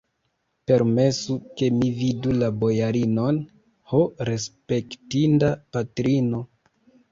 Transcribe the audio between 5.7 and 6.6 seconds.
patrino!